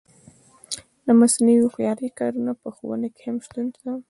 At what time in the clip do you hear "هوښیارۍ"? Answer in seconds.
1.61-2.09